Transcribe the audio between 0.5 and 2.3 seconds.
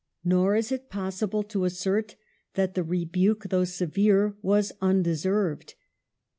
is it possible to assert